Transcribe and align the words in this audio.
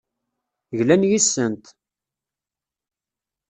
Glan 0.77 1.03
yes-sent. 1.09 1.65